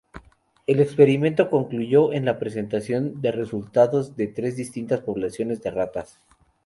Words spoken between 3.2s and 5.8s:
de resultados en tres distintas poblaciones de